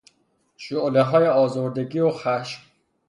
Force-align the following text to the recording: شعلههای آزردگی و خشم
شعلههای 0.57 1.27
آزردگی 1.27 1.99
و 1.99 2.11
خشم 2.11 2.61